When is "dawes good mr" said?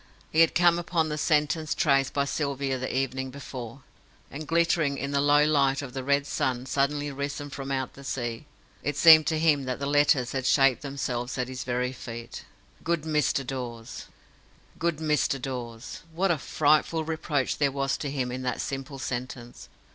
13.45-15.39